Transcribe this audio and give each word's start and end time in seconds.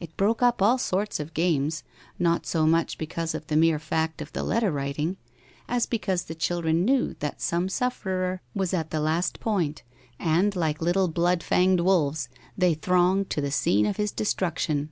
It 0.00 0.16
broke 0.16 0.42
up 0.42 0.60
all 0.60 0.78
sorts 0.78 1.20
of 1.20 1.32
games, 1.32 1.84
not 2.18 2.44
so 2.44 2.66
much 2.66 2.98
because 2.98 3.36
of 3.36 3.46
the 3.46 3.54
mere 3.54 3.78
fact 3.78 4.20
of 4.20 4.32
the 4.32 4.42
letter 4.42 4.72
writing, 4.72 5.16
as 5.68 5.86
because 5.86 6.24
the 6.24 6.34
children 6.34 6.84
knew 6.84 7.14
that 7.20 7.40
some 7.40 7.68
sufferer 7.68 8.42
was 8.52 8.74
at 8.74 8.90
the 8.90 8.98
last 8.98 9.38
point, 9.38 9.84
and, 10.18 10.56
like 10.56 10.82
little 10.82 11.06
blood 11.06 11.44
fanged 11.44 11.78
wolves, 11.82 12.28
they 12.58 12.74
thronged 12.74 13.30
to 13.30 13.40
the 13.40 13.52
scene 13.52 13.86
of 13.86 13.96
his 13.96 14.10
destruction. 14.10 14.90